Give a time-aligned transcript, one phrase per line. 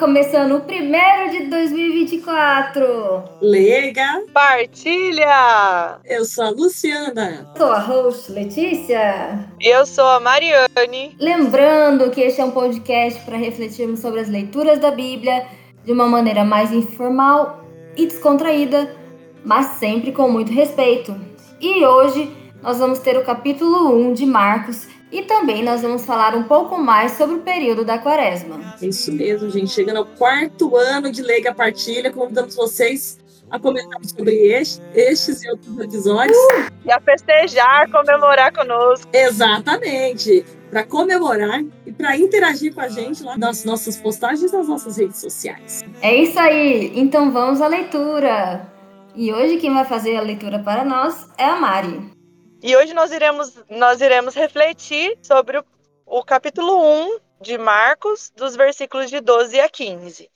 [0.00, 3.22] começando o primeiro de 2024.
[3.42, 4.24] Lega.
[4.32, 5.98] Partilha.
[6.06, 7.46] Eu sou a Luciana.
[7.54, 9.46] Sou a host Letícia.
[9.60, 11.14] Eu sou a Mariane.
[11.20, 15.46] Lembrando que este é um podcast para refletirmos sobre as leituras da Bíblia
[15.84, 17.62] de uma maneira mais informal
[17.94, 18.96] e descontraída,
[19.44, 21.14] mas sempre com muito respeito.
[21.60, 26.34] E hoje nós vamos ter o capítulo 1 de Marcos e também nós vamos falar
[26.34, 28.76] um pouco mais sobre o período da quaresma.
[28.80, 29.70] Isso mesmo, gente.
[29.70, 33.18] Chegando ao quarto ano de Leiga Partilha, convidamos vocês
[33.50, 36.36] a comentar sobre este, estes e outros episódios.
[36.36, 36.70] Uh!
[36.84, 39.08] E a festejar, comemorar conosco.
[39.12, 40.44] Exatamente.
[40.70, 45.18] Para comemorar e para interagir com a gente lá nas nossas postagens nas nossas redes
[45.20, 45.82] sociais.
[46.00, 46.92] É isso aí.
[46.94, 48.68] Então vamos à leitura.
[49.16, 52.19] E hoje quem vai fazer a leitura para nós é a Mari.
[52.62, 55.64] E hoje nós iremos, nós iremos refletir sobre o,
[56.04, 60.30] o capítulo 1 de Marcos, dos versículos de 12 a 15.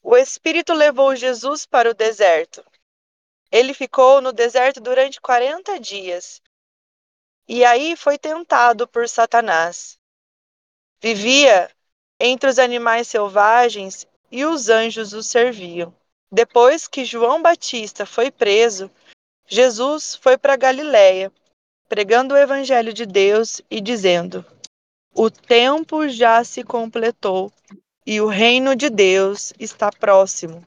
[0.00, 2.64] O Espírito levou Jesus para o deserto.
[3.50, 6.40] Ele ficou no deserto durante 40 dias.
[7.48, 9.98] E aí foi tentado por Satanás.
[11.00, 11.68] Vivia
[12.20, 15.92] entre os animais selvagens e os anjos o serviam.
[16.30, 18.90] Depois que João Batista foi preso,
[19.48, 21.32] Jesus foi para Galiléia,
[21.88, 24.44] pregando o evangelho de Deus e dizendo:
[25.14, 27.52] O tempo já se completou
[28.06, 30.64] e o reino de Deus está próximo.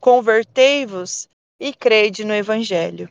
[0.00, 3.10] Convertei-vos e crede no evangelho.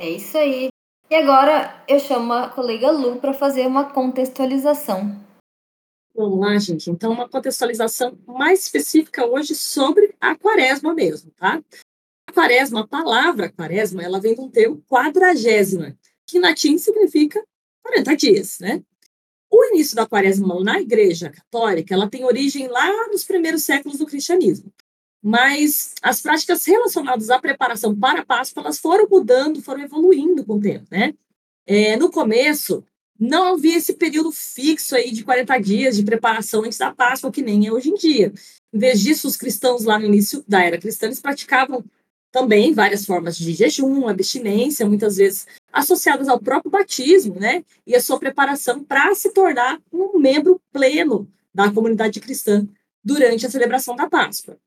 [0.00, 0.68] É isso aí.
[1.10, 5.26] E agora eu chamo a colega Lu para fazer uma contextualização.
[6.14, 6.90] Vamos lá, gente.
[6.90, 11.62] Então, uma contextualização mais específica hoje sobre a quaresma mesmo, tá?
[12.38, 17.44] Quaresma, a palavra quaresma, ela vem do termo quadragésima, que em latim significa
[17.82, 18.80] 40 dias, né?
[19.50, 24.06] O início da quaresma na Igreja Católica, ela tem origem lá nos primeiros séculos do
[24.06, 24.72] cristianismo.
[25.20, 30.54] Mas as práticas relacionadas à preparação para a Páscoa, elas foram mudando, foram evoluindo com
[30.54, 31.14] o tempo, né?
[31.66, 32.84] É, no começo,
[33.18, 37.42] não havia esse período fixo aí de 40 dias de preparação antes da Páscoa, que
[37.42, 38.32] nem é hoje em dia.
[38.72, 41.84] Em vez disso, os cristãos lá no início da era cristã, eles praticavam
[42.30, 47.64] também várias formas de jejum, abstinência, muitas vezes associadas ao próprio batismo, né?
[47.86, 52.66] E a sua preparação para se tornar um membro pleno da comunidade cristã
[53.02, 54.58] durante a celebração da Páscoa.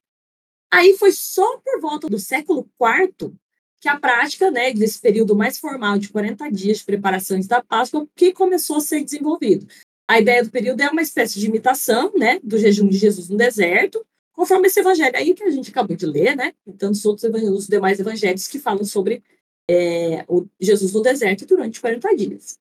[0.72, 3.34] Aí foi só por volta do século IV
[3.80, 8.08] que a prática, né, desse período mais formal de 40 dias de preparações da Páscoa,
[8.16, 9.68] que começou a ser desenvolvido.
[10.08, 13.38] A ideia do período é uma espécie de imitação, né, do jejum de Jesus no
[13.38, 16.54] deserto, conforme esse evangelho aí que a gente acabou de ler, né?
[16.66, 19.24] E tantos outros evangelhos, os demais evangelhos que falam sobre
[19.70, 22.58] é, o Jesus no deserto durante 40 dias.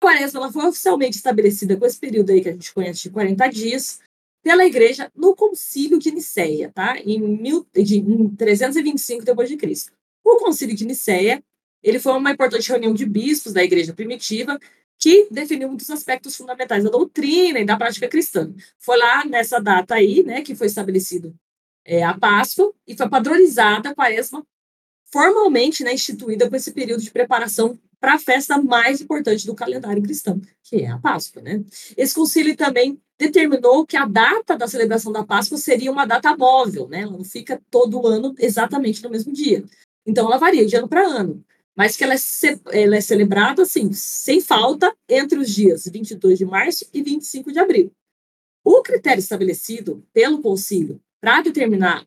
[0.00, 3.10] A quaresma ela foi oficialmente estabelecida com esse período aí que a gente conhece de
[3.10, 4.00] 40 dias
[4.42, 6.98] pela igreja no concílio de Nicéia, tá?
[6.98, 9.92] Em, mil, de, em 325 depois de Cristo.
[10.24, 11.42] O concílio de Nicéia,
[11.82, 14.58] ele foi uma importante reunião de bispos da igreja primitiva
[14.98, 18.52] que definiu muitos aspectos fundamentais da doutrina e da prática cristã.
[18.78, 21.34] Foi lá nessa data aí, né, que foi estabelecido
[21.84, 24.44] é, a Páscoa e foi padronizada a Quaresma
[25.10, 30.02] formalmente, né, instituída com esse período de preparação para a festa mais importante do calendário
[30.02, 31.64] cristão, que é a Páscoa, né?
[31.96, 36.86] Esse concílio também determinou que a data da celebração da Páscoa seria uma data móvel,
[36.86, 37.00] né?
[37.00, 39.64] Ela não fica todo ano exatamente no mesmo dia.
[40.06, 41.44] Então ela varia de ano para ano
[41.78, 42.18] mas que ela é,
[42.82, 47.60] ela é celebrada, assim, sem falta, entre os dias 22 de março e 25 de
[47.60, 47.92] abril.
[48.64, 52.04] O critério estabelecido pelo concílio para determinar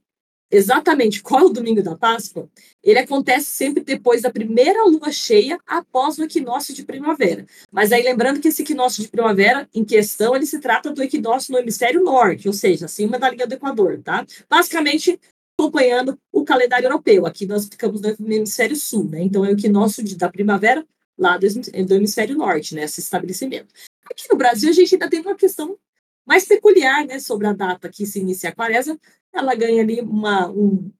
[0.51, 2.49] exatamente qual é o domingo da Páscoa,
[2.83, 7.45] ele acontece sempre depois da primeira lua cheia após o equinócio de primavera.
[7.71, 11.53] Mas aí lembrando que esse equinócio de primavera em questão, ele se trata do equinócio
[11.53, 14.25] no hemisfério norte, ou seja, acima da linha do Equador, tá?
[14.49, 15.17] Basicamente,
[15.61, 17.25] acompanhando o calendário europeu.
[17.25, 19.21] Aqui nós ficamos no hemisfério sul, né?
[19.21, 20.85] Então é o que nosso da primavera
[21.17, 21.45] lá do,
[21.93, 22.83] hemisfério norte, né?
[22.83, 23.73] Esse estabelecimento.
[24.09, 25.77] Aqui no Brasil a gente ainda tem uma questão
[26.25, 27.19] mais peculiar, né?
[27.19, 28.99] Sobre a data que se inicia a quaresma,
[29.33, 30.91] ela ganha ali uma, um,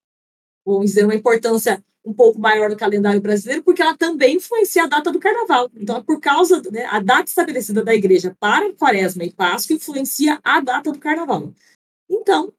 [0.66, 4.88] vamos dizer, uma importância um pouco maior no calendário brasileiro, porque ela também influencia a
[4.88, 5.70] data do carnaval.
[5.76, 10.40] Então, é por causa, né, a data estabelecida da igreja para quaresma e Páscoa influencia
[10.44, 11.54] a data do carnaval.
[12.10, 12.52] Então,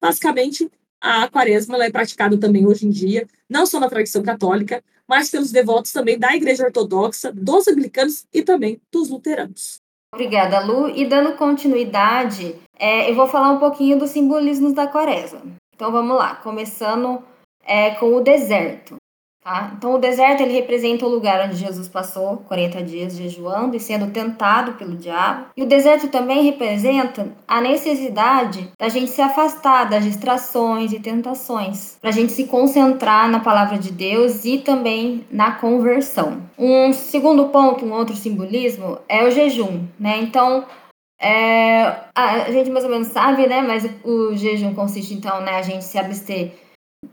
[0.00, 0.70] basicamente,
[1.06, 5.52] a quaresma é praticada também hoje em dia, não só na tradição católica, mas pelos
[5.52, 9.80] devotos também da Igreja Ortodoxa, dos anglicanos e também dos luteranos.
[10.12, 10.88] Obrigada, Lu.
[10.88, 15.42] E dando continuidade, é, eu vou falar um pouquinho dos simbolismos da quaresma.
[15.74, 17.22] Então vamos lá, começando
[17.64, 18.96] é, com o deserto.
[19.46, 19.70] Tá?
[19.78, 24.10] Então, o deserto ele representa o lugar onde Jesus passou 40 dias jejuando e sendo
[24.10, 25.46] tentado pelo diabo.
[25.56, 31.96] E o deserto também representa a necessidade da gente se afastar das distrações e tentações,
[32.00, 36.42] para a gente se concentrar na palavra de Deus e também na conversão.
[36.58, 40.18] Um segundo ponto, um outro simbolismo é o jejum, né?
[40.18, 40.64] Então,
[41.20, 43.62] é, a gente mais ou menos sabe, né?
[43.62, 46.52] Mas o jejum consiste então, né, a gente se abster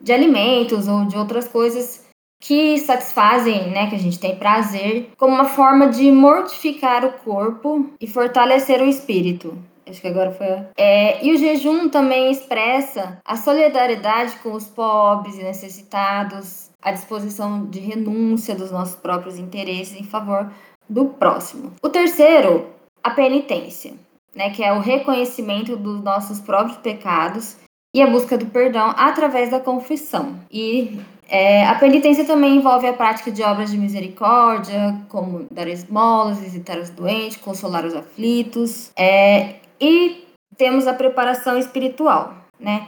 [0.02, 2.03] de alimentos ou de outras coisas
[2.44, 7.90] que satisfazem, né, que a gente tem prazer, como uma forma de mortificar o corpo
[8.02, 9.58] e fortalecer o espírito.
[9.90, 10.48] Acho que agora foi.
[10.78, 17.66] É, e o jejum também expressa a solidariedade com os pobres e necessitados, a disposição
[17.66, 20.52] de renúncia dos nossos próprios interesses em favor
[20.90, 21.72] do próximo.
[21.82, 22.68] O terceiro,
[23.02, 23.94] a penitência,
[24.36, 27.56] né, que é o reconhecimento dos nossos próprios pecados
[27.96, 30.40] e a busca do perdão através da confissão.
[30.52, 31.00] E
[31.34, 36.78] é, a penitência também envolve a prática de obras de misericórdia, como dar esmolas, visitar
[36.78, 38.92] os doentes, consolar os aflitos.
[38.96, 42.88] É, e temos a preparação espiritual, né?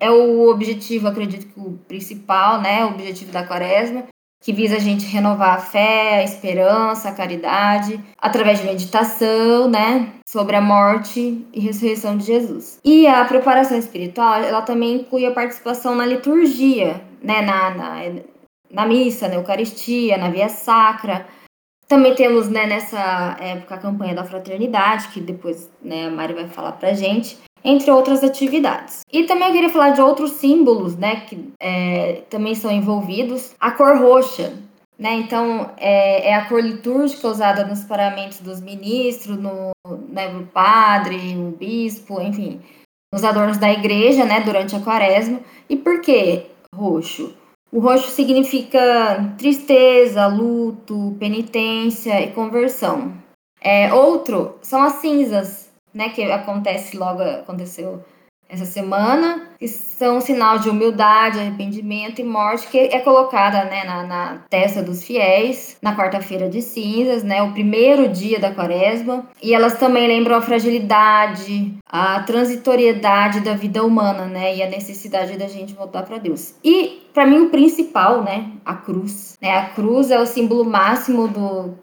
[0.00, 2.86] É o objetivo, acredito que o principal, né?
[2.86, 4.04] O objetivo da quaresma,
[4.42, 10.14] que visa a gente renovar a fé, a esperança, a caridade, através de meditação, né,
[10.26, 12.78] sobre a morte e ressurreição de Jesus.
[12.84, 17.96] E a preparação espiritual, ela também inclui a participação na liturgia, né, na, na,
[18.70, 21.26] na missa, na Eucaristia, na via sacra.
[21.86, 26.48] Também temos, né, nessa época a campanha da fraternidade, que depois, né, a Mari vai
[26.48, 29.00] falar pra gente entre outras atividades.
[29.12, 33.54] E também eu queria falar de outros símbolos, né, que é, também são envolvidos.
[33.58, 34.52] A cor roxa,
[34.98, 39.72] né, então é, é, a cor litúrgica usada nos paramentos dos ministros, no,
[40.08, 42.60] né, no padre, o bispo, enfim,
[43.12, 45.40] nos adornos da igreja, né, durante a quaresma.
[45.68, 46.46] E por que
[46.78, 47.34] roxo?
[47.70, 53.12] O roxo significa tristeza, luto, penitência e conversão.
[53.60, 58.02] É, outro são as cinzas, né, que acontece logo, aconteceu
[58.48, 64.02] essa semana, que são sinal de humildade, arrependimento e morte, que é colocada né, na,
[64.04, 69.52] na testa dos fiéis na quarta-feira de cinzas, né, o primeiro dia da quaresma, e
[69.52, 75.46] elas também lembram a fragilidade, a transitoriedade da vida humana, né, e a necessidade da
[75.46, 76.54] gente voltar para Deus.
[76.64, 81.28] E para mim o principal, né, a cruz, né, a cruz é o símbolo máximo
[81.28, 81.74] do,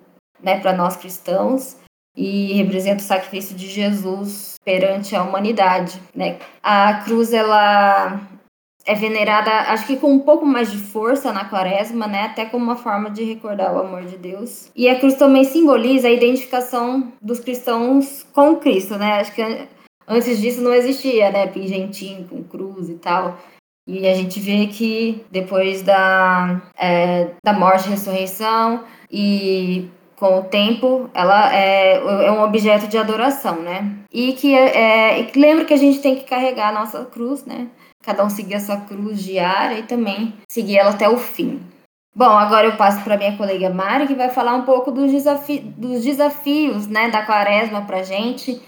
[0.41, 1.77] né, para nós cristãos
[2.15, 6.37] e representa o sacrifício de Jesus perante a humanidade, né?
[6.63, 8.21] A cruz ela
[8.85, 12.23] é venerada, acho que com um pouco mais de força na quaresma, né?
[12.23, 14.69] Até como uma forma de recordar o amor de Deus.
[14.75, 19.19] E a cruz também simboliza a identificação dos cristãos com Cristo, né?
[19.19, 19.67] Acho que
[20.07, 21.47] antes disso não existia, né?
[21.47, 23.37] Pingentinho com cruz e tal.
[23.87, 30.43] E a gente vê que depois da, é, da morte e ressurreição e com o
[30.43, 33.97] tempo, ela é, é um objeto de adoração, né?
[34.11, 37.67] E que é, é, lembra que a gente tem que carregar a nossa cruz, né?
[38.03, 41.61] Cada um seguir a sua cruz diária e também seguir ela até o fim.
[42.15, 45.59] Bom, agora eu passo para minha colega Mari, que vai falar um pouco dos, desafi
[45.59, 48.61] dos desafios né, da quaresma para gente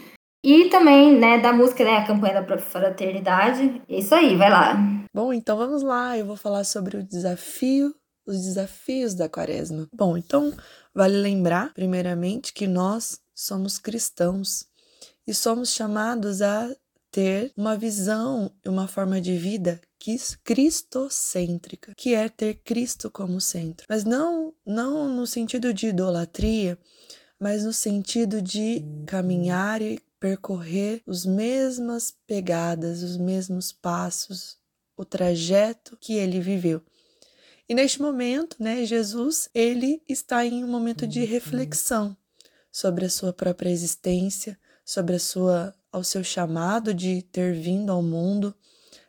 [0.44, 3.80] e também né, da música, né, a campanha da fraternidade.
[3.88, 4.76] É isso aí, vai lá.
[5.14, 6.16] Bom, então vamos lá.
[6.18, 7.94] Eu vou falar sobre o desafio,
[8.28, 9.88] os desafios da quaresma.
[9.92, 10.54] Bom, então
[10.98, 14.66] Vale lembrar, primeiramente, que nós somos cristãos
[15.24, 16.74] e somos chamados a
[17.12, 19.80] ter uma visão e uma forma de vida
[20.42, 23.86] cristocêntrica, que é ter Cristo como centro.
[23.88, 26.76] Mas não, não no sentido de idolatria,
[27.38, 34.56] mas no sentido de caminhar e percorrer as mesmas pegadas, os mesmos passos,
[34.96, 36.82] o trajeto que ele viveu.
[37.68, 42.16] E neste momento, né, Jesus, ele está em um momento de reflexão
[42.72, 48.02] sobre a sua própria existência, sobre a sua ao seu chamado de ter vindo ao
[48.02, 48.54] mundo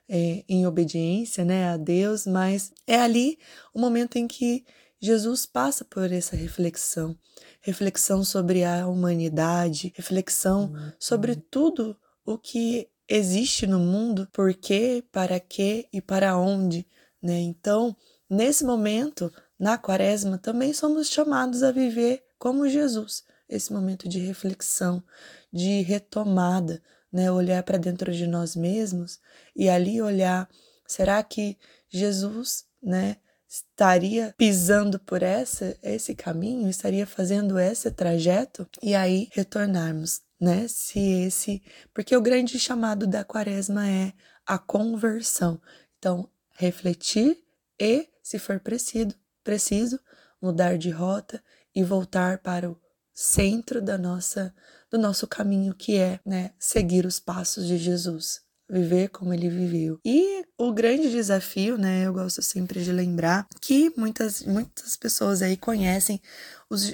[0.07, 3.37] é, em obediência, né, a Deus, mas é ali
[3.73, 4.65] o momento em que
[4.99, 7.17] Jesus passa por essa reflexão,
[7.61, 15.39] reflexão sobre a humanidade, reflexão sobre tudo o que existe no mundo, por quê, para
[15.39, 16.85] quê e para onde,
[17.21, 17.39] né?
[17.39, 17.95] Então,
[18.29, 25.03] Nesse momento, na quaresma, também somos chamados a viver como Jesus, esse momento de reflexão,
[25.51, 26.81] de retomada,
[27.11, 27.31] né?
[27.31, 29.19] olhar para dentro de nós mesmos
[29.55, 30.47] e ali olhar,
[30.87, 31.57] será que
[31.89, 33.17] Jesus, né,
[33.49, 40.67] estaria pisando por essa esse caminho, estaria fazendo esse trajeto e aí retornarmos, né?
[40.67, 44.13] Se esse, porque o grande chamado da quaresma é
[44.45, 45.59] a conversão.
[45.97, 47.43] Então, refletir
[47.79, 49.99] e se for preciso, preciso
[50.39, 51.43] mudar de rota
[51.73, 52.79] e voltar para o
[53.11, 54.53] centro da nossa
[54.91, 59.99] do nosso caminho que é, né, seguir os passos de Jesus, viver como ele viveu.
[60.05, 65.57] E o grande desafio, né, eu gosto sempre de lembrar que muitas muitas pessoas aí
[65.57, 66.21] conhecem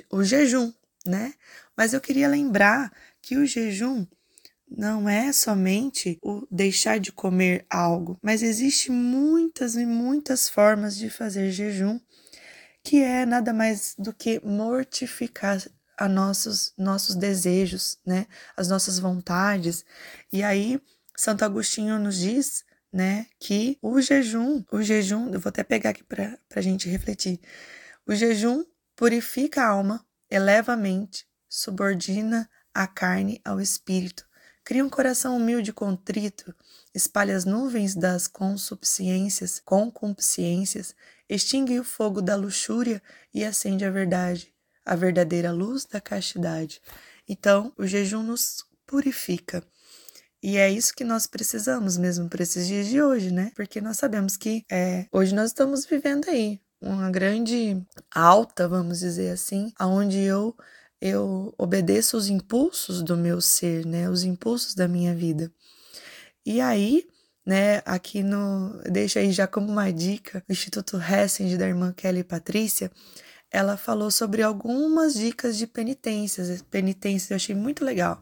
[0.10, 0.72] o jejum,
[1.06, 1.34] né?
[1.76, 4.08] Mas eu queria lembrar que o jejum
[4.78, 11.10] não é somente o deixar de comer algo, mas existe muitas e muitas formas de
[11.10, 12.00] fazer jejum,
[12.84, 15.64] que é nada mais do que mortificar
[15.98, 19.86] a nossos nossos desejos, né, as nossas vontades.
[20.32, 20.80] E aí
[21.16, 26.04] Santo Agostinho nos diz, né, que o jejum, o jejum, eu vou até pegar aqui
[26.04, 27.40] para a gente refletir.
[28.06, 28.64] O jejum
[28.96, 34.25] purifica a alma, eleva a mente, subordina a carne ao espírito,
[34.66, 36.54] cria um coração humilde e contrito,
[36.94, 40.94] espalha as nuvens das consubciências, concupiscências,
[41.30, 43.02] extingue o fogo da luxúria
[43.34, 44.54] e acende a verdade
[44.86, 46.80] a verdadeira luz da castidade.
[47.28, 49.64] Então, o jejum nos purifica.
[50.44, 53.52] E é isso que nós precisamos mesmo para esses dias de hoje, né?
[53.56, 57.82] Porque nós sabemos que é, hoje nós estamos vivendo aí uma grande
[58.14, 60.56] alta, vamos dizer assim, aonde eu
[61.02, 64.10] eu obedeço os impulsos do meu ser, né?
[64.10, 65.52] Os impulsos da minha vida.
[66.46, 67.08] E aí,
[67.46, 72.24] né, aqui no deixa aí já como uma dica, o Instituto Hessing da irmã Kelly
[72.24, 72.92] Patrícia,
[73.52, 76.62] ela falou sobre algumas dicas de penitências.
[76.64, 78.22] Penitências eu achei muito legal.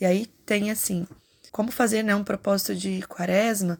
[0.00, 1.06] E aí tem assim,
[1.50, 3.78] como fazer né, um propósito de quaresma,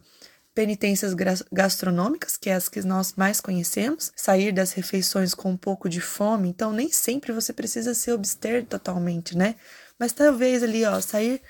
[0.59, 1.13] penitências
[1.53, 6.01] gastronômicas, que é as que nós mais conhecemos, sair das refeições com um pouco de
[6.01, 9.55] fome, então nem sempre você precisa se abster totalmente, né?
[9.97, 11.41] Mas talvez ali, ó, sair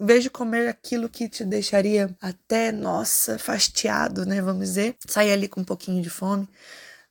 [0.00, 4.42] em vez de comer aquilo que te deixaria até, nossa, fastiado, né?
[4.42, 6.48] Vamos dizer, sair ali com um pouquinho de fome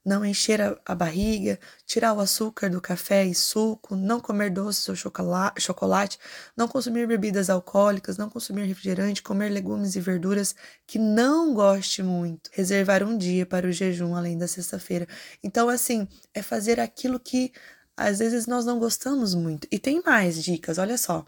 [0.03, 4.88] não encher a, a, barriga, tirar o açúcar do café e suco, não comer doces
[4.89, 6.20] ou chocolate,
[6.58, 10.55] não consumir bebidas alcoólicas, não consumir refrigerante, comer legumes e verduras
[10.88, 15.08] que não goste muito, reservar um dia para o jejum além da sexta-feira.
[15.43, 17.51] Então, assim, é fazer aquilo que
[17.96, 19.67] às vezes nós não gostamos muito.
[19.72, 21.25] E tem mais dicas, olha só.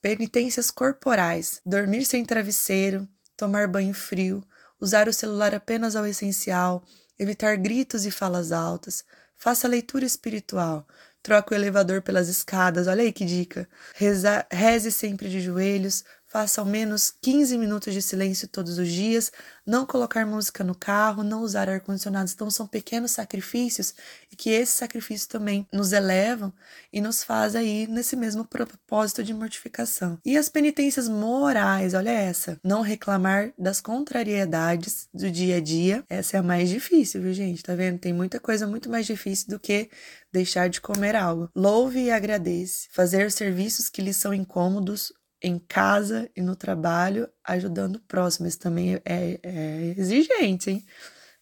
[0.00, 4.44] Penitências corporais: dormir sem travesseiro, tomar banho frio,
[4.80, 6.84] usar o celular apenas ao essencial
[7.18, 9.04] evitar gritos e falas altas,
[9.36, 10.86] faça leitura espiritual,
[11.22, 13.68] troque o elevador pelas escadas, olha aí que dica.
[13.94, 19.30] Reza, reze sempre de joelhos, faça ao menos 15 minutos de silêncio todos os dias,
[19.64, 22.28] não colocar música no carro, não usar ar-condicionado.
[22.34, 23.94] Então, são pequenos sacrifícios
[24.32, 26.52] e que esses sacrifícios também nos elevam
[26.92, 30.18] e nos faz aí nesse mesmo propósito de mortificação.
[30.24, 36.02] E as penitências morais, olha essa: não reclamar das contrariedades do dia a dia.
[36.08, 37.62] Essa é a mais difícil, viu, gente?
[37.62, 38.00] Tá vendo?
[38.00, 39.88] Tem muita coisa muito mais difícil do que
[40.32, 41.48] deixar de comer algo.
[41.54, 42.88] Louve e agradeça.
[42.90, 45.12] Fazer serviços que lhe são incômodos
[45.44, 48.48] em casa e no trabalho, ajudando o próximo.
[48.48, 50.86] Isso também é, é exigente, hein?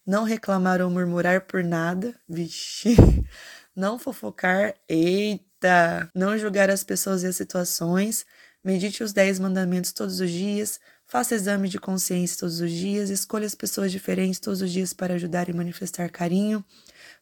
[0.05, 2.95] Não reclamar ou murmurar por nada, vixe.
[3.73, 6.11] Não fofocar, eita.
[6.13, 8.25] Não julgar as pessoas e as situações.
[8.63, 10.79] Medite os 10 mandamentos todos os dias.
[11.07, 13.09] Faça exame de consciência todos os dias.
[13.09, 16.63] Escolha as pessoas diferentes todos os dias para ajudar e manifestar carinho.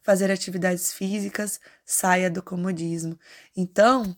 [0.01, 1.59] Fazer atividades físicas.
[1.85, 3.17] Saia do comodismo.
[3.55, 4.17] Então,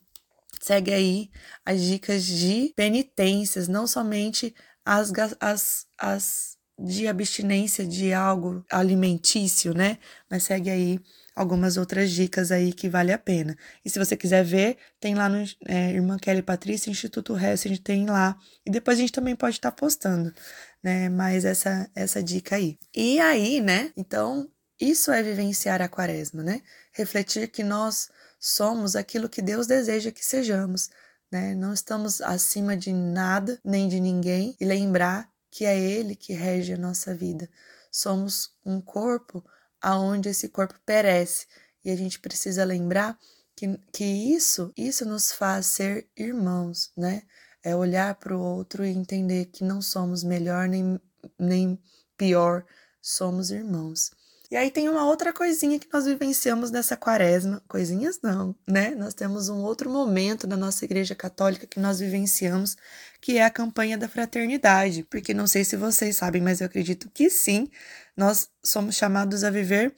[0.64, 1.30] segue aí
[1.66, 4.56] as dicas de penitências, não somente
[4.86, 9.98] as, as, as de abstinência de algo alimentício, né?
[10.30, 11.00] Mas segue aí
[11.36, 13.58] algumas outras dicas aí que vale a pena.
[13.84, 17.70] E se você quiser ver, tem lá no é, Irmã Kelly Patrícia, Instituto Hess, a
[17.70, 18.38] gente tem lá.
[18.66, 20.34] E depois a gente também pode estar tá postando,
[20.82, 21.10] né?
[21.10, 22.78] Mais essa, essa dica aí.
[22.96, 23.92] E aí, né?
[23.98, 26.62] Então, isso é vivenciar a quaresma, né?
[26.94, 28.10] Refletir que nós
[28.46, 30.90] somos aquilo que Deus deseja que sejamos,
[31.32, 31.56] né?
[31.56, 36.74] Não estamos acima de nada nem de ninguém e lembrar que é Ele que rege
[36.74, 37.50] a nossa vida.
[37.90, 39.42] Somos um corpo
[39.82, 41.48] aonde esse corpo perece
[41.86, 43.18] e a gente precisa lembrar
[43.56, 47.24] que, que isso, isso nos faz ser irmãos, né?
[47.64, 51.00] É olhar para o outro e entender que não somos melhor nem,
[51.40, 51.82] nem
[52.18, 52.66] pior,
[53.02, 54.12] somos irmãos.
[54.54, 57.60] E aí tem uma outra coisinha que nós vivenciamos nessa quaresma.
[57.68, 58.92] Coisinhas não, né?
[58.92, 62.78] Nós temos um outro momento na nossa igreja católica que nós vivenciamos,
[63.20, 65.08] que é a campanha da fraternidade.
[65.10, 67.68] Porque não sei se vocês sabem, mas eu acredito que sim,
[68.16, 69.92] nós somos chamados a viver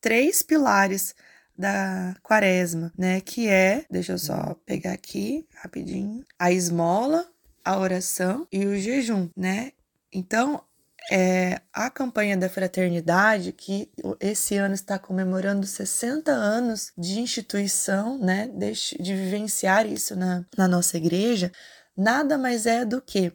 [0.00, 1.14] três pilares
[1.54, 3.20] da quaresma, né?
[3.20, 7.28] Que é, deixa eu só pegar aqui rapidinho, a esmola,
[7.62, 9.72] a oração e o jejum, né?
[10.10, 10.64] Então,
[11.10, 18.48] É, a campanha da fraternidade, que esse ano está comemorando 60 anos de instituição, né,
[18.48, 21.50] de, de vivenciar isso na, na nossa igreja,
[21.96, 23.32] nada mais é do que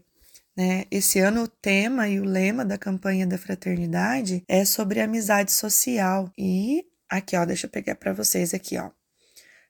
[0.56, 0.86] né?
[0.92, 6.32] Esse ano o tema e o lema da campanha da fraternidade é sobre amizade social.
[6.38, 8.92] E aqui, ó, deixa eu pegar para vocês aqui, ó.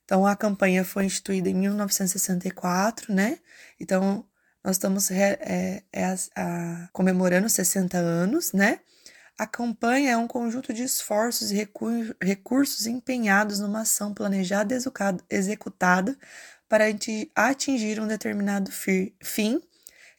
[0.03, 3.39] Então a campanha foi instituída em 1964, né?
[3.79, 4.25] Então
[4.63, 8.79] nós estamos é, é, a, comemorando 60 anos, né?
[9.37, 11.67] A campanha é um conjunto de esforços e
[12.21, 14.77] recursos empenhados numa ação planejada e
[15.29, 16.17] executada
[16.69, 16.85] para
[17.35, 19.61] atingir um determinado fim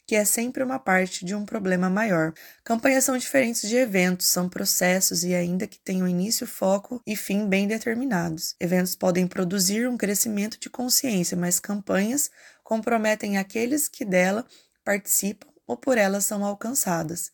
[0.07, 2.33] que é sempre uma parte de um problema maior.
[2.63, 7.49] Campanhas são diferentes de eventos, são processos e ainda que tenham início, foco e fim
[7.49, 8.55] bem determinados.
[8.61, 12.31] Eventos podem produzir um crescimento de consciência, mas campanhas
[12.63, 14.47] comprometem aqueles que dela
[14.85, 17.33] participam ou por elas são alcançadas.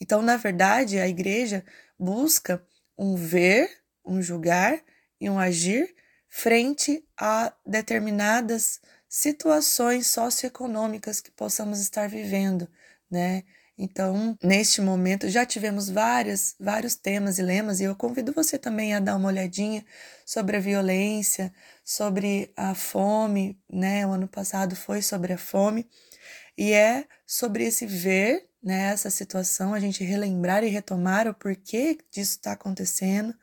[0.00, 1.64] Então, na verdade, a igreja
[1.98, 2.62] busca
[2.96, 3.70] um ver,
[4.04, 4.80] um julgar
[5.20, 5.94] e um agir
[6.28, 12.68] frente a determinadas situações socioeconômicas que possamos estar vivendo,
[13.10, 13.42] né?
[13.76, 18.94] Então, neste momento, já tivemos várias, vários temas e lemas, e eu convido você também
[18.94, 19.84] a dar uma olhadinha
[20.24, 21.52] sobre a violência,
[21.84, 24.06] sobre a fome, né?
[24.06, 25.88] O ano passado foi sobre a fome,
[26.56, 28.92] e é sobre esse ver, né?
[28.92, 33.34] Essa situação, a gente relembrar e retomar o porquê disso está acontecendo,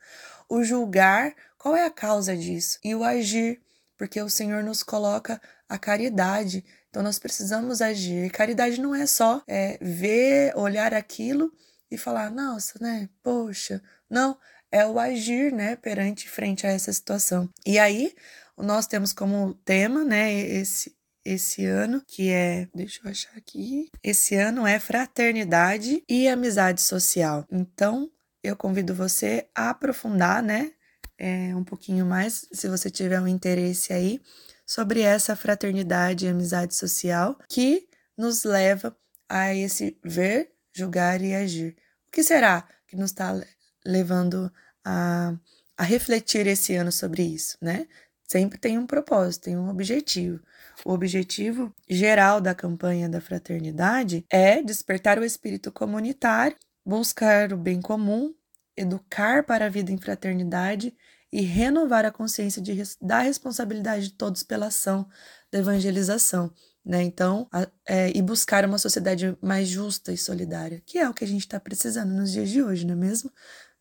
[0.48, 3.60] o julgar qual é a causa disso, e o agir,
[3.98, 6.64] porque o Senhor nos coloca a caridade.
[6.88, 8.30] Então nós precisamos agir.
[8.30, 11.52] Caridade não é só é, ver, olhar aquilo
[11.90, 13.08] e falar, nossa, né?
[13.22, 14.38] Poxa, não.
[14.70, 17.48] É o agir, né, perante frente a essa situação.
[17.64, 18.14] E aí,
[18.56, 24.34] nós temos como tema, né, esse, esse ano, que é, deixa eu achar aqui, esse
[24.34, 27.46] ano é fraternidade e amizade social.
[27.50, 28.10] Então,
[28.42, 30.72] eu convido você a aprofundar, né,
[31.18, 34.20] é, um pouquinho mais, se você tiver um interesse aí,
[34.64, 38.96] sobre essa fraternidade e amizade social que nos leva
[39.28, 41.76] a esse ver, julgar e agir.
[42.06, 43.38] O que será que nos está
[43.84, 44.52] levando
[44.84, 45.34] a,
[45.76, 47.86] a refletir esse ano sobre isso, né?
[48.24, 50.38] Sempre tem um propósito, tem um objetivo.
[50.84, 57.80] O objetivo geral da campanha da fraternidade é despertar o espírito comunitário, buscar o bem
[57.80, 58.34] comum,
[58.76, 60.94] educar para a vida em fraternidade
[61.32, 65.08] e renovar a consciência de, da responsabilidade de todos pela ação
[65.50, 66.52] da evangelização.
[66.84, 67.02] Né?
[67.02, 71.24] Então, a, é, e buscar uma sociedade mais justa e solidária, que é o que
[71.24, 73.30] a gente está precisando nos dias de hoje, não é mesmo?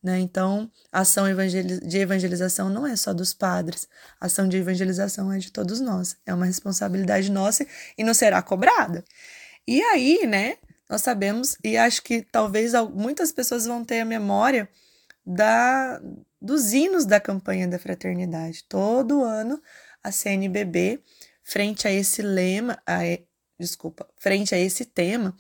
[0.04, 0.20] Né?
[0.20, 3.88] Então, a ação de evangelização não é só dos padres,
[4.20, 7.66] a ação de evangelização é de todos nós, é uma responsabilidade nossa
[7.98, 9.04] e não será cobrada.
[9.68, 10.58] E aí, né,
[10.90, 14.70] nós sabemos, e acho que talvez muitas pessoas vão ter a memória
[15.26, 16.02] da,
[16.42, 18.64] dos hinos da campanha da fraternidade.
[18.68, 19.62] Todo ano
[20.04, 21.02] a CNBB,
[21.44, 23.00] frente a esse lema, a,
[23.60, 25.36] desculpa, frente a esse tema,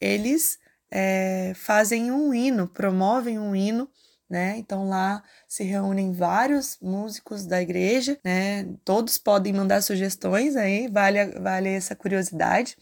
[0.00, 0.58] eles
[0.90, 3.88] é, fazem um hino, promovem um hino,
[4.28, 4.56] né?
[4.58, 8.64] Então lá se reúnem vários músicos da igreja, né?
[8.84, 12.76] Todos podem mandar sugestões aí, vale, vale essa curiosidade.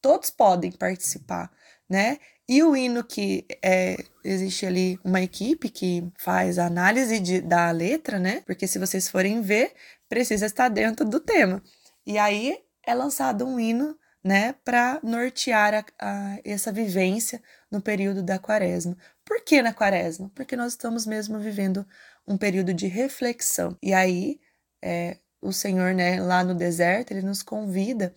[0.00, 1.50] Todos podem participar,
[1.88, 2.18] né?
[2.48, 7.70] E o hino que é, existe ali uma equipe que faz a análise de, da
[7.72, 8.42] letra, né?
[8.46, 9.72] Porque se vocês forem ver,
[10.08, 11.62] precisa estar dentro do tema.
[12.06, 12.56] E aí
[12.86, 18.96] é lançado um hino, né, para nortear a, a, essa vivência no período da quaresma.
[19.24, 20.30] Por que na quaresma?
[20.34, 21.86] Porque nós estamos mesmo vivendo
[22.26, 23.76] um período de reflexão.
[23.80, 24.40] E aí,
[24.82, 28.12] é, o Senhor, né, lá no deserto, ele nos convida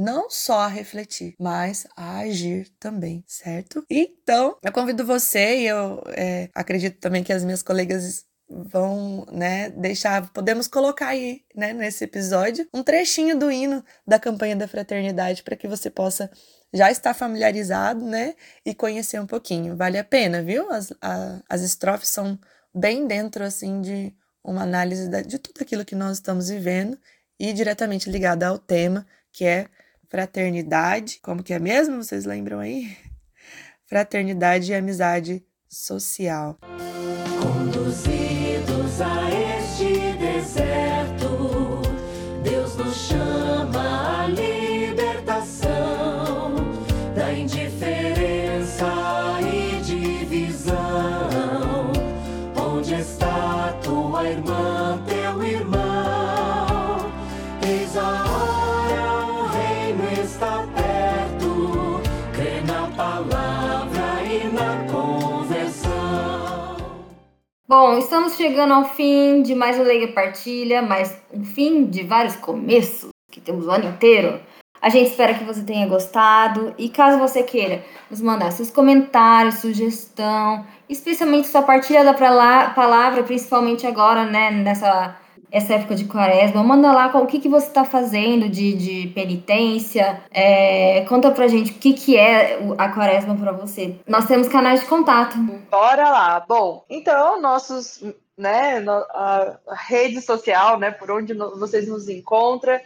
[0.00, 3.84] não só a refletir, mas a agir também, certo?
[3.88, 9.70] Então, eu convido você e eu é, acredito também que as minhas colegas vão, né,
[9.70, 15.42] deixar, podemos colocar aí, né, nesse episódio, um trechinho do hino da campanha da fraternidade
[15.44, 16.28] para que você possa
[16.72, 18.34] já estar familiarizado, né,
[18.64, 19.76] e conhecer um pouquinho.
[19.76, 20.70] Vale a pena, viu?
[20.70, 22.38] As, a, as estrofes são
[22.74, 26.98] bem dentro, assim, de uma análise de tudo aquilo que nós estamos vivendo
[27.38, 29.66] e diretamente ligada ao tema, que é
[30.10, 32.02] fraternidade, como que é mesmo?
[32.02, 32.94] Vocês lembram aí?
[33.86, 36.58] Fraternidade e amizade social.
[67.70, 72.34] Bom, estamos chegando ao fim de mais um Leiga Partilha, mas um fim de vários
[72.34, 74.40] começos, que temos o ano inteiro.
[74.82, 79.60] A gente espera que você tenha gostado e caso você queira nos mandar seus comentários,
[79.60, 85.14] sugestão, especialmente sua partilha da palavra, principalmente agora, né, nessa
[85.50, 90.22] essa época de quaresma, manda lá o que, que você está fazendo de, de penitência,
[90.30, 93.96] é, conta pra gente o que, que é a quaresma para você.
[94.06, 95.36] Nós temos canais de contato.
[95.70, 96.40] Bora lá.
[96.40, 98.02] Bom, então, nossos,
[98.36, 102.78] né, a rede social, né, por onde vocês nos encontram,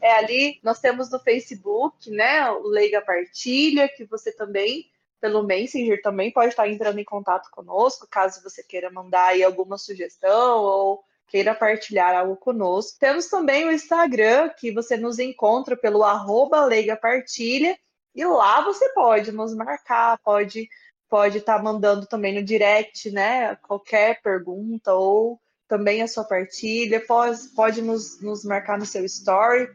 [0.00, 4.86] é ali, nós temos no Facebook, né, o Leiga Partilha, que você também
[5.20, 9.78] pelo Messenger também pode estar entrando em contato conosco, caso você queira mandar aí alguma
[9.78, 12.98] sugestão ou queira partilhar algo conosco.
[12.98, 17.78] Temos também o Instagram, que você nos encontra pelo arroba Leiga Partilha,
[18.14, 20.68] e lá você pode nos marcar, pode
[21.08, 27.04] pode estar tá mandando também no direct, né, qualquer pergunta ou também a sua partilha,
[27.06, 29.68] pode, pode nos, nos marcar no seu story.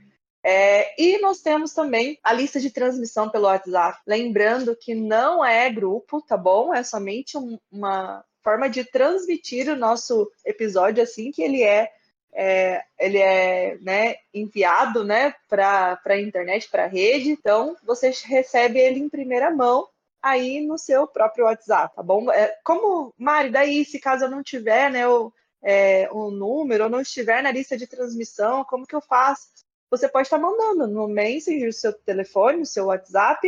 [0.44, 4.00] É, e nós temos também a lista de transmissão pelo WhatsApp.
[4.08, 6.74] Lembrando que não é grupo, tá bom?
[6.74, 11.92] É somente um, uma, forma de transmitir o nosso episódio assim que ele é,
[12.34, 17.30] é ele é né, enviado né, para a internet, para a rede.
[17.30, 19.90] Então, você recebe ele em primeira mão
[20.22, 22.32] aí no seu próprio WhatsApp, tá bom?
[22.32, 25.30] É, como, Mari, daí, se caso eu não tiver né, o,
[25.62, 29.50] é, o número, ou não estiver na lista de transmissão, como que eu faço?
[29.92, 33.46] Você pode estar mandando no Messenger seu telefone, seu WhatsApp,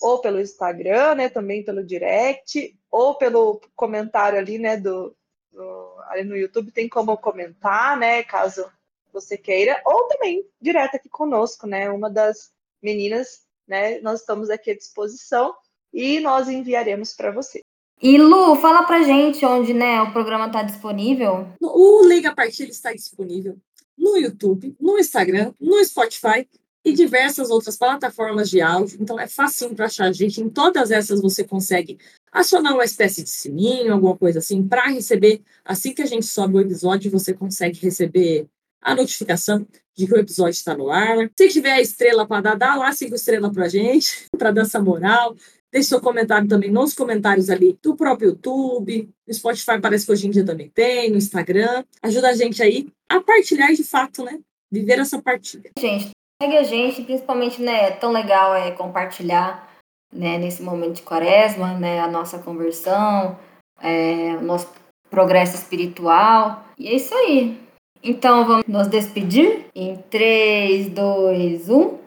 [0.00, 5.14] ou pelo Instagram, né, também pelo direct, ou pelo comentário ali, né, do,
[5.52, 8.64] do, ali no YouTube tem como comentar, né, caso
[9.12, 12.50] você queira, ou também direto aqui conosco, né, uma das
[12.82, 15.54] meninas, né, nós estamos aqui à disposição
[15.92, 17.62] e nós enviaremos para você.
[18.00, 21.48] E Lu, fala pra gente onde, né, o programa está disponível.
[21.60, 23.58] O Liga Partilha está disponível
[23.96, 26.48] no YouTube, no Instagram, no Spotify
[26.84, 28.98] e diversas outras plataformas de áudio.
[29.00, 30.40] Então é fácil para achar a gente.
[30.40, 31.98] Em todas essas você consegue
[32.32, 35.42] acionar uma espécie de sininho, alguma coisa assim, para receber.
[35.64, 38.46] Assim que a gente sobe o episódio, você consegue receber
[38.80, 41.28] a notificação de que o episódio está no ar.
[41.36, 45.34] Se tiver a estrela para dar, dá lá cinco estrelas para gente, para essa moral.
[45.70, 50.26] Deixe seu comentário também nos comentários ali do próprio YouTube, no Spotify parece que hoje
[50.26, 51.84] em dia também tem, no Instagram.
[52.02, 54.38] Ajuda a gente aí a partilhar de fato, né?
[54.72, 55.70] Viver essa partilha.
[55.78, 56.10] Gente,
[56.42, 57.88] segue a gente, principalmente, né?
[57.88, 59.68] É tão legal é compartilhar,
[60.12, 60.38] né?
[60.38, 62.00] Nesse momento de quaresma, né?
[62.00, 63.38] A nossa conversão,
[63.80, 64.68] é, o nosso
[65.10, 66.64] progresso espiritual.
[66.78, 67.60] E é isso aí.
[68.02, 71.98] Então vamos nos despedir em 3, 2, 1.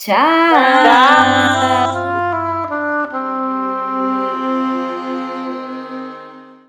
[0.00, 0.14] Tchau!
[0.14, 2.13] Tchau!